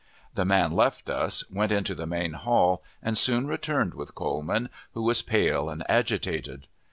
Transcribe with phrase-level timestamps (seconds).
[0.33, 5.03] The man left us, went into the main hall, and soon returned with Coleman, who
[5.03, 6.65] was pale and agitated.